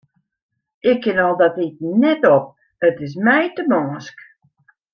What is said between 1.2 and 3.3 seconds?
al dat iten net op, it is